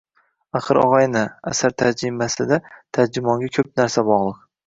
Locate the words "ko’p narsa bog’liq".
3.59-4.43